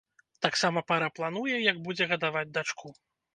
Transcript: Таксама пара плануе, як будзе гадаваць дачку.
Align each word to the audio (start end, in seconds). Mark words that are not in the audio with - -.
Таксама 0.45 0.81
пара 0.91 1.09
плануе, 1.17 1.59
як 1.71 1.77
будзе 1.89 2.09
гадаваць 2.15 2.49
дачку. 2.57 2.87